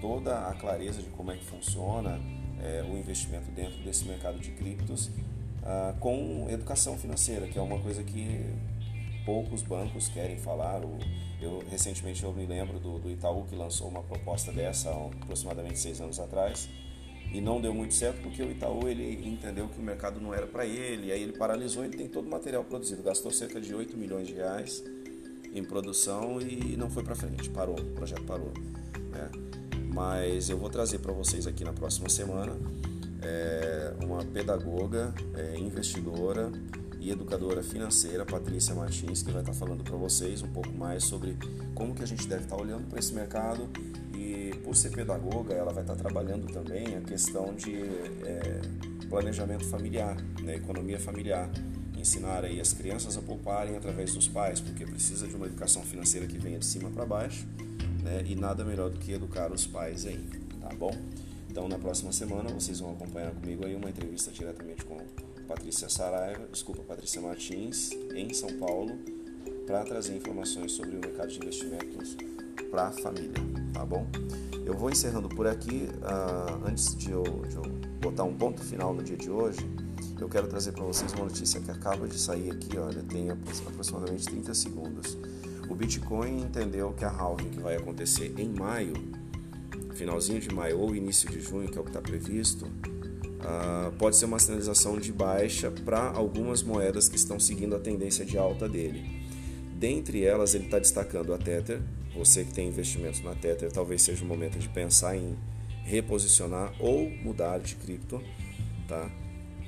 toda 0.00 0.46
a 0.46 0.54
clareza 0.54 1.02
de 1.02 1.10
como 1.10 1.32
é 1.32 1.36
que 1.36 1.44
funciona 1.44 2.20
é, 2.62 2.82
o 2.82 2.96
investimento 2.96 3.50
dentro 3.50 3.78
desse 3.82 4.04
mercado 4.04 4.38
de 4.38 4.50
criptos 4.52 5.10
ah, 5.62 5.94
com 6.00 6.46
educação 6.48 6.96
financeira, 6.96 7.46
que 7.46 7.58
é 7.58 7.62
uma 7.62 7.78
coisa 7.78 8.02
que 8.02 8.44
poucos 9.24 9.62
bancos 9.62 10.08
querem 10.08 10.38
falar. 10.38 10.80
Eu 11.40 11.62
recentemente 11.70 12.22
eu 12.22 12.32
me 12.32 12.46
lembro 12.46 12.78
do, 12.78 12.98
do 12.98 13.10
Itaú 13.10 13.44
que 13.44 13.54
lançou 13.54 13.88
uma 13.88 14.02
proposta 14.02 14.52
dessa 14.52 14.90
há 14.90 15.06
aproximadamente 15.22 15.78
seis 15.78 16.00
anos 16.00 16.18
atrás 16.18 16.68
e 17.32 17.40
não 17.40 17.60
deu 17.60 17.72
muito 17.72 17.94
certo 17.94 18.22
porque 18.22 18.42
o 18.42 18.50
Itaú 18.50 18.88
ele 18.88 19.26
entendeu 19.26 19.68
que 19.68 19.78
o 19.78 19.82
mercado 19.82 20.20
não 20.20 20.34
era 20.34 20.46
para 20.46 20.66
ele, 20.66 21.12
aí 21.12 21.22
ele 21.22 21.32
paralisou, 21.32 21.84
ele 21.84 21.96
tem 21.96 22.08
todo 22.08 22.26
o 22.26 22.30
material 22.30 22.64
produzido, 22.64 23.02
gastou 23.02 23.30
cerca 23.30 23.60
de 23.60 23.74
8 23.74 23.96
milhões 23.96 24.26
de 24.26 24.34
reais 24.34 24.82
em 25.52 25.62
produção 25.62 26.40
e 26.40 26.76
não 26.76 26.90
foi 26.90 27.04
para 27.04 27.14
frente, 27.14 27.48
parou, 27.50 27.78
o 27.78 27.94
projeto 27.94 28.24
parou. 28.24 28.52
Né? 29.10 29.30
Mas 29.92 30.48
eu 30.48 30.58
vou 30.58 30.70
trazer 30.70 30.98
para 30.98 31.12
vocês 31.12 31.46
aqui 31.46 31.64
na 31.64 31.72
próxima 31.72 32.08
semana 32.08 32.56
é, 33.22 33.92
uma 34.02 34.24
pedagoga, 34.24 35.12
é, 35.34 35.58
investidora 35.58 36.50
e 37.00 37.10
educadora 37.10 37.62
financeira, 37.62 38.24
Patrícia 38.24 38.74
Martins, 38.74 39.22
que 39.22 39.30
vai 39.30 39.42
estar 39.42 39.54
falando 39.54 39.82
para 39.82 39.96
vocês 39.96 40.42
um 40.42 40.48
pouco 40.48 40.72
mais 40.72 41.04
sobre 41.04 41.36
como 41.74 41.94
que 41.94 42.02
a 42.02 42.06
gente 42.06 42.26
deve 42.26 42.44
estar 42.44 42.56
olhando 42.56 42.88
para 42.88 42.98
esse 42.98 43.14
mercado. 43.14 43.68
Por 44.64 44.76
ser 44.76 44.90
pedagoga, 44.90 45.54
ela 45.54 45.72
vai 45.72 45.82
estar 45.82 45.96
trabalhando 45.96 46.46
também 46.52 46.94
a 46.94 47.00
questão 47.00 47.54
de 47.54 47.82
é, 48.24 48.60
planejamento 49.08 49.64
familiar, 49.64 50.16
né, 50.42 50.56
economia 50.56 51.00
familiar, 51.00 51.50
ensinar 51.96 52.44
aí 52.44 52.60
as 52.60 52.72
crianças 52.72 53.16
a 53.16 53.22
pouparem 53.22 53.76
através 53.76 54.14
dos 54.14 54.28
pais, 54.28 54.60
porque 54.60 54.84
precisa 54.84 55.26
de 55.26 55.34
uma 55.34 55.46
educação 55.46 55.82
financeira 55.82 56.26
que 56.26 56.38
venha 56.38 56.58
de 56.58 56.66
cima 56.66 56.88
para 56.90 57.04
baixo, 57.04 57.44
né, 58.02 58.24
e 58.26 58.34
nada 58.34 58.64
melhor 58.64 58.90
do 58.90 58.98
que 58.98 59.12
educar 59.12 59.52
os 59.52 59.66
pais 59.66 60.06
aí, 60.06 60.24
tá 60.60 60.68
bom? 60.74 60.92
Então 61.48 61.68
na 61.68 61.78
próxima 61.78 62.12
semana 62.12 62.50
vocês 62.50 62.80
vão 62.80 62.92
acompanhar 62.92 63.32
comigo 63.32 63.64
aí 63.64 63.74
uma 63.74 63.90
entrevista 63.90 64.30
diretamente 64.30 64.84
com 64.84 64.98
Patrícia 65.48 65.88
Saraiva, 65.88 66.46
desculpa, 66.50 66.82
Patrícia 66.82 67.20
Martins, 67.20 67.90
em 68.14 68.32
São 68.32 68.56
Paulo, 68.58 68.96
para 69.66 69.82
trazer 69.84 70.16
informações 70.16 70.72
sobre 70.72 70.96
o 70.96 71.00
mercado 71.00 71.28
de 71.28 71.38
investimentos 71.38 72.16
para 72.70 72.88
a 72.88 72.92
família, 72.92 73.34
tá 73.72 73.84
bom? 73.84 74.06
Eu 74.64 74.74
vou 74.74 74.90
encerrando 74.90 75.28
por 75.28 75.48
aqui. 75.48 75.88
Uh, 76.02 76.68
antes 76.68 76.94
de 76.94 77.10
eu, 77.10 77.22
de 77.22 77.56
eu 77.56 77.62
botar 78.00 78.22
um 78.22 78.34
ponto 78.34 78.62
final 78.62 78.94
no 78.94 79.02
dia 79.02 79.16
de 79.16 79.28
hoje, 79.28 79.58
eu 80.20 80.28
quero 80.28 80.46
trazer 80.46 80.72
para 80.72 80.84
vocês 80.84 81.12
uma 81.14 81.24
notícia 81.24 81.60
que 81.60 81.70
acaba 81.70 82.06
de 82.06 82.18
sair 82.18 82.50
aqui, 82.52 82.78
olha, 82.78 83.02
tem 83.02 83.30
aproximadamente 83.30 84.26
30 84.26 84.54
segundos. 84.54 85.16
O 85.70 85.74
Bitcoin 85.74 86.42
entendeu 86.42 86.92
que 86.92 87.04
a 87.04 87.08
halving 87.08 87.48
que 87.48 87.60
vai 87.60 87.76
acontecer 87.76 88.34
em 88.36 88.48
maio, 88.48 88.92
finalzinho 89.94 90.40
de 90.40 90.52
maio 90.52 90.80
ou 90.80 90.96
início 90.96 91.30
de 91.30 91.40
junho, 91.40 91.70
que 91.70 91.78
é 91.78 91.80
o 91.80 91.84
que 91.84 91.90
está 91.90 92.02
previsto, 92.02 92.66
uh, 92.66 93.92
pode 93.96 94.16
ser 94.16 94.24
uma 94.24 94.40
sinalização 94.40 94.98
de 94.98 95.12
baixa 95.12 95.70
para 95.70 96.10
algumas 96.10 96.64
moedas 96.64 97.08
que 97.08 97.14
estão 97.14 97.38
seguindo 97.38 97.76
a 97.76 97.78
tendência 97.78 98.24
de 98.24 98.36
alta 98.36 98.68
dele. 98.68 99.24
Dentre 99.78 100.24
elas, 100.24 100.56
ele 100.56 100.64
está 100.64 100.80
destacando 100.80 101.32
a 101.32 101.38
Tether, 101.38 101.80
você 102.16 102.44
que 102.44 102.52
tem 102.52 102.66
investimentos 102.66 103.22
na 103.22 103.36
Tether, 103.36 103.70
talvez 103.70 104.02
seja 104.02 104.24
o 104.24 104.26
momento 104.26 104.58
de 104.58 104.68
pensar 104.68 105.16
em 105.16 105.38
reposicionar 105.84 106.74
ou 106.80 107.08
mudar 107.08 107.58
de 107.58 107.76
cripto, 107.76 108.20
tá? 108.88 109.08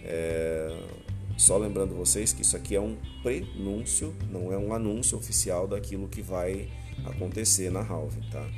É... 0.02 1.01
Só 1.42 1.58
lembrando 1.58 1.92
vocês 1.92 2.32
que 2.32 2.42
isso 2.42 2.56
aqui 2.56 2.76
é 2.76 2.80
um 2.80 2.96
prenúncio, 3.20 4.14
não 4.30 4.52
é 4.52 4.56
um 4.56 4.72
anúncio 4.72 5.18
oficial 5.18 5.66
daquilo 5.66 6.06
que 6.06 6.22
vai 6.22 6.68
acontecer 7.04 7.68
na 7.68 7.80
halving, 7.80 8.30
tá? 8.30 8.48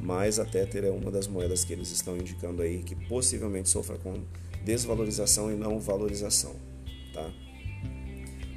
Mas 0.00 0.38
a 0.38 0.44
Tether 0.46 0.84
é 0.84 0.90
uma 0.90 1.10
das 1.10 1.26
moedas 1.26 1.64
que 1.64 1.74
eles 1.74 1.90
estão 1.90 2.16
indicando 2.16 2.62
aí 2.62 2.82
que 2.82 2.94
possivelmente 2.94 3.68
sofra 3.68 3.98
com 3.98 4.22
desvalorização 4.64 5.52
e 5.52 5.54
não 5.54 5.78
valorização, 5.78 6.56
tá? 7.12 7.30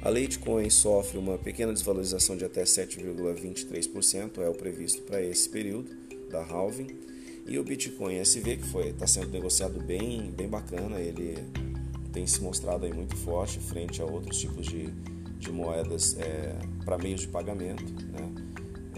A 0.00 0.08
Litecoin 0.08 0.70
sofre 0.70 1.18
uma 1.18 1.36
pequena 1.36 1.70
desvalorização 1.70 2.38
de 2.38 2.46
até 2.46 2.62
7,23%, 2.62 4.38
é 4.38 4.48
o 4.48 4.54
previsto 4.54 5.02
para 5.02 5.20
esse 5.20 5.46
período 5.46 5.94
da 6.30 6.42
halving. 6.42 6.86
E 7.46 7.58
o 7.58 7.62
Bitcoin 7.62 8.16
SV, 8.16 8.56
que 8.56 8.66
foi 8.66 8.88
está 8.88 9.06
sendo 9.06 9.28
negociado 9.28 9.78
bem, 9.84 10.30
bem 10.30 10.48
bacana, 10.48 10.98
ele 10.98 11.36
tem 12.14 12.26
se 12.26 12.40
mostrado 12.40 12.86
aí 12.86 12.92
muito 12.94 13.14
forte 13.16 13.58
frente 13.58 14.00
a 14.00 14.06
outros 14.06 14.38
tipos 14.38 14.64
de, 14.64 14.86
de 15.38 15.52
moedas 15.52 16.16
é, 16.18 16.56
para 16.84 16.96
meios 16.96 17.20
de 17.20 17.28
pagamento. 17.28 17.84
Né? 17.84 18.32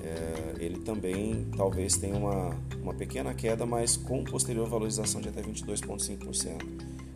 É, 0.02 0.64
ele 0.64 0.78
também 0.78 1.48
talvez 1.56 1.96
tenha 1.96 2.14
uma, 2.14 2.56
uma 2.80 2.94
pequena 2.94 3.34
queda, 3.34 3.66
mas 3.66 3.96
com 3.96 4.22
posterior 4.22 4.68
valorização 4.68 5.20
de 5.20 5.30
até 5.30 5.42
22,5%. 5.42 6.62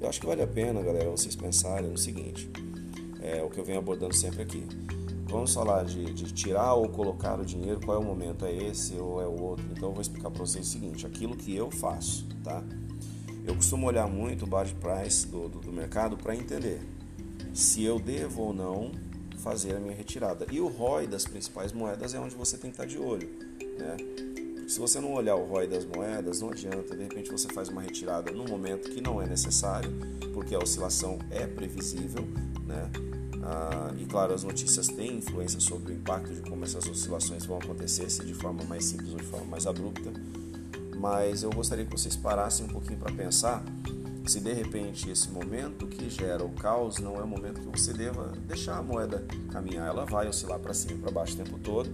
Eu 0.00 0.08
acho 0.08 0.18
que 0.18 0.26
vale 0.26 0.42
a 0.42 0.46
pena, 0.46 0.82
galera, 0.82 1.08
vocês 1.10 1.36
pensarem 1.36 1.88
no 1.88 1.98
seguinte 1.98 2.50
é 3.20 3.42
o 3.42 3.50
que 3.50 3.58
eu 3.58 3.64
venho 3.64 3.78
abordando 3.78 4.14
sempre 4.14 4.42
aqui. 4.42 4.66
Vamos 5.26 5.54
falar 5.54 5.84
de, 5.84 6.12
de, 6.12 6.32
tirar 6.32 6.74
ou 6.74 6.88
colocar 6.88 7.38
o 7.38 7.44
dinheiro, 7.44 7.80
qual 7.84 7.96
é 7.96 8.00
o 8.00 8.04
momento? 8.04 8.44
É 8.44 8.52
esse 8.52 8.96
ou 8.96 9.22
é 9.22 9.26
o 9.26 9.40
outro? 9.40 9.64
Então 9.70 9.90
eu 9.90 9.92
vou 9.92 10.02
explicar 10.02 10.30
para 10.30 10.40
vocês 10.40 10.66
o 10.66 10.70
seguinte: 10.70 11.06
aquilo 11.06 11.36
que 11.36 11.54
eu 11.54 11.70
faço, 11.70 12.26
tá? 12.42 12.64
Eu 13.50 13.56
costumo 13.56 13.88
olhar 13.88 14.06
muito 14.06 14.44
o 14.44 14.46
budget 14.46 14.76
price 14.76 15.26
do, 15.26 15.48
do, 15.48 15.58
do 15.58 15.72
mercado 15.72 16.16
para 16.16 16.36
entender 16.36 16.80
se 17.52 17.82
eu 17.82 17.98
devo 17.98 18.42
ou 18.42 18.54
não 18.54 18.92
fazer 19.42 19.74
a 19.74 19.80
minha 19.80 19.92
retirada. 19.92 20.46
E 20.52 20.60
o 20.60 20.68
ROI 20.68 21.08
das 21.08 21.24
principais 21.24 21.72
moedas 21.72 22.14
é 22.14 22.20
onde 22.20 22.36
você 22.36 22.56
tem 22.56 22.70
que 22.70 22.80
estar 22.80 22.86
de 22.86 22.96
olho, 22.96 23.28
né? 23.76 23.96
Se 24.68 24.78
você 24.78 25.00
não 25.00 25.14
olhar 25.14 25.34
o 25.34 25.44
ROI 25.46 25.66
das 25.66 25.84
moedas, 25.84 26.40
não 26.40 26.50
adianta, 26.50 26.94
de 26.94 27.02
repente 27.02 27.28
você 27.28 27.48
faz 27.48 27.68
uma 27.68 27.82
retirada 27.82 28.30
num 28.30 28.46
momento 28.46 28.88
que 28.88 29.00
não 29.00 29.20
é 29.20 29.26
necessário, 29.26 29.90
porque 30.32 30.54
a 30.54 30.58
oscilação 30.60 31.18
é 31.28 31.44
previsível, 31.44 32.22
né? 32.64 32.88
Ah, 33.42 33.92
e 33.98 34.06
claro, 34.06 34.32
as 34.32 34.44
notícias 34.44 34.86
têm 34.86 35.16
influência 35.16 35.58
sobre 35.58 35.92
o 35.92 35.96
impacto 35.96 36.32
de 36.32 36.40
como 36.48 36.62
essas 36.62 36.86
oscilações 36.86 37.44
vão 37.46 37.58
acontecer, 37.58 38.08
se 38.10 38.24
de 38.24 38.32
forma 38.32 38.62
mais 38.62 38.84
simples 38.84 39.10
ou 39.10 39.16
de 39.16 39.24
forma 39.24 39.46
mais 39.46 39.66
abrupta. 39.66 40.12
Mas 41.00 41.42
eu 41.42 41.50
gostaria 41.50 41.86
que 41.86 41.90
vocês 41.90 42.14
parassem 42.14 42.66
um 42.66 42.68
pouquinho 42.68 42.98
para 42.98 43.10
pensar 43.10 43.64
Se 44.26 44.38
de 44.38 44.52
repente 44.52 45.10
esse 45.10 45.30
momento 45.30 45.86
que 45.86 46.08
gera 46.10 46.44
o 46.44 46.50
caos 46.50 46.98
não 46.98 47.16
é 47.16 47.22
o 47.22 47.26
momento 47.26 47.60
que 47.60 47.66
você 47.66 47.92
deva 47.92 48.32
deixar 48.46 48.76
a 48.76 48.82
moeda 48.82 49.24
caminhar, 49.50 49.88
ela 49.88 50.04
vai 50.04 50.28
oscilar 50.28 50.58
para 50.58 50.74
cima 50.74 50.92
e 50.92 50.98
para 50.98 51.10
baixo 51.10 51.34
o 51.34 51.36
tempo 51.38 51.58
todo. 51.58 51.90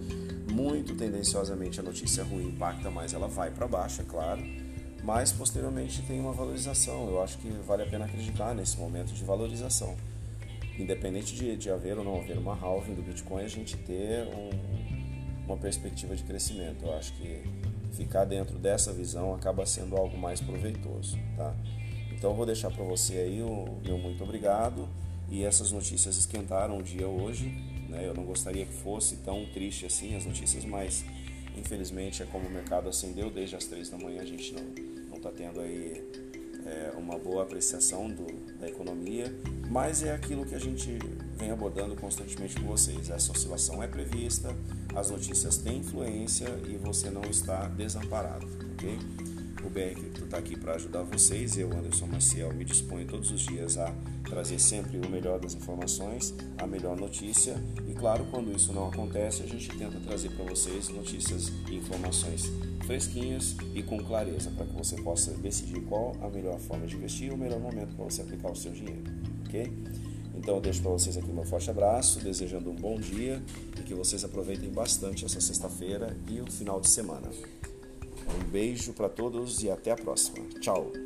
Muito 0.52 0.94
tendenciosamente 0.96 1.80
a 1.80 1.82
notícia 1.82 2.24
ruim 2.24 2.48
impacta 2.48 2.90
mais, 2.90 3.14
ela 3.14 3.28
vai 3.28 3.50
para 3.50 3.66
baixo, 3.66 4.02
é 4.02 4.04
claro, 4.04 4.42
mas 5.02 5.32
posteriormente 5.32 6.02
tem 6.02 6.20
uma 6.20 6.32
valorização. 6.32 7.08
Eu 7.08 7.22
acho 7.22 7.38
que 7.38 7.48
vale 7.66 7.84
a 7.84 7.86
pena 7.86 8.04
acreditar 8.04 8.54
nesse 8.54 8.76
momento 8.76 9.14
de 9.14 9.24
valorização. 9.24 9.96
Independente 10.78 11.34
de, 11.34 11.56
de 11.56 11.70
haver 11.70 11.96
ou 11.96 12.04
não 12.04 12.20
haver 12.20 12.36
uma 12.36 12.54
halving 12.54 12.94
do 12.94 13.02
Bitcoin, 13.02 13.44
a 13.44 13.48
gente 13.48 13.78
ter 13.78 14.26
um, 14.26 14.50
uma 15.46 15.56
perspectiva 15.56 16.14
de 16.14 16.22
crescimento. 16.22 16.84
Eu 16.84 16.92
acho 16.94 17.14
que 17.14 17.42
ficar 17.96 18.24
dentro 18.24 18.58
dessa 18.58 18.92
visão 18.92 19.34
acaba 19.34 19.64
sendo 19.64 19.96
algo 19.96 20.16
mais 20.18 20.40
proveitoso, 20.40 21.18
tá? 21.36 21.54
Então 22.12 22.34
vou 22.34 22.46
deixar 22.46 22.70
para 22.70 22.84
você 22.84 23.14
aí 23.14 23.42
o 23.42 23.78
meu 23.84 23.98
muito 23.98 24.22
obrigado 24.22 24.88
e 25.28 25.42
essas 25.44 25.72
notícias 25.72 26.16
esquentaram 26.16 26.78
o 26.78 26.82
dia 26.82 27.08
hoje, 27.08 27.48
né? 27.88 28.06
Eu 28.06 28.14
não 28.14 28.24
gostaria 28.24 28.64
que 28.64 28.72
fosse 28.72 29.16
tão 29.16 29.46
triste 29.46 29.86
assim 29.86 30.14
as 30.14 30.24
notícias, 30.24 30.64
mas 30.64 31.04
infelizmente 31.56 32.22
é 32.22 32.26
como 32.26 32.46
o 32.46 32.50
mercado 32.50 32.88
acendeu 32.88 33.30
desde 33.30 33.56
as 33.56 33.64
três 33.64 33.88
da 33.88 33.96
manhã, 33.96 34.22
a 34.22 34.26
gente 34.26 34.52
não 34.52 34.62
não 35.08 35.16
está 35.16 35.30
tendo 35.30 35.60
aí 35.60 36.04
é, 36.66 36.92
uma 36.96 37.18
boa 37.18 37.42
apreciação 37.42 38.08
do, 38.08 38.26
da 38.58 38.68
economia, 38.68 39.34
mas 39.70 40.02
é 40.02 40.12
aquilo 40.12 40.44
que 40.44 40.54
a 40.54 40.58
gente 40.58 40.98
vem 41.36 41.50
abordando 41.50 41.96
constantemente 41.96 42.60
com 42.60 42.66
vocês. 42.66 43.10
Essa 43.10 43.32
oscilação 43.32 43.82
é 43.82 43.86
prevista, 43.86 44.54
as 44.94 45.10
notícias 45.10 45.58
têm 45.58 45.78
influência 45.78 46.48
e 46.68 46.76
você 46.76 47.10
não 47.10 47.22
está 47.22 47.68
desamparado, 47.68 48.46
ok? 48.74 48.98
Cripto 49.70 50.24
está 50.24 50.38
aqui 50.38 50.56
para 50.56 50.74
ajudar 50.74 51.02
vocês. 51.02 51.56
Eu, 51.56 51.72
Anderson 51.72 52.06
Maciel, 52.06 52.52
me 52.54 52.64
disponho 52.64 53.06
todos 53.06 53.30
os 53.30 53.40
dias 53.40 53.76
a 53.76 53.92
trazer 54.24 54.58
sempre 54.58 54.98
o 54.98 55.08
melhor 55.08 55.38
das 55.38 55.54
informações, 55.54 56.34
a 56.58 56.66
melhor 56.66 56.96
notícia. 56.96 57.56
E 57.88 57.92
claro, 57.92 58.26
quando 58.30 58.54
isso 58.54 58.72
não 58.72 58.88
acontece, 58.88 59.42
a 59.42 59.46
gente 59.46 59.68
tenta 59.76 59.98
trazer 60.00 60.30
para 60.30 60.44
vocês 60.44 60.88
notícias 60.88 61.52
e 61.68 61.76
informações 61.76 62.50
fresquinhas 62.86 63.56
e 63.74 63.82
com 63.82 63.98
clareza, 64.02 64.50
para 64.50 64.66
que 64.66 64.72
você 64.72 64.96
possa 65.02 65.32
decidir 65.32 65.80
qual 65.82 66.16
a 66.22 66.28
melhor 66.28 66.58
forma 66.58 66.86
de 66.86 66.96
investir 66.96 67.28
e 67.28 67.30
o 67.30 67.36
melhor 67.36 67.58
momento 67.58 67.94
para 67.94 68.04
você 68.04 68.22
aplicar 68.22 68.50
o 68.50 68.56
seu 68.56 68.72
dinheiro, 68.72 69.02
ok? 69.44 69.72
Então 70.36 70.56
eu 70.56 70.60
deixo 70.60 70.82
para 70.82 70.92
vocês 70.92 71.16
aqui 71.16 71.30
meu 71.30 71.44
forte 71.44 71.70
abraço, 71.70 72.20
desejando 72.20 72.70
um 72.70 72.76
bom 72.76 72.98
dia 73.00 73.42
e 73.78 73.82
que 73.82 73.94
vocês 73.94 74.22
aproveitem 74.22 74.70
bastante 74.70 75.24
essa 75.24 75.40
sexta-feira 75.40 76.16
e 76.28 76.40
o 76.40 76.50
final 76.50 76.80
de 76.80 76.88
semana. 76.88 77.28
Um 78.28 78.50
beijo 78.50 78.92
para 78.92 79.08
todos 79.08 79.62
e 79.62 79.70
até 79.70 79.90
a 79.92 79.96
próxima. 79.96 80.46
Tchau! 80.60 81.05